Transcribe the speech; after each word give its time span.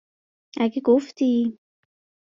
اگه 0.57 0.81
گفتی؟ 0.81 1.57